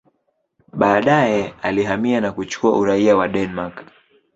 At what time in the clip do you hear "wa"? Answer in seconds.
3.15-3.27